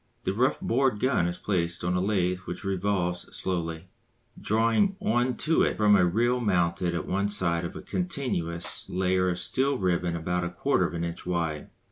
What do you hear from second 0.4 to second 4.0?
bored gun is placed upon a lathe which revolves slowly,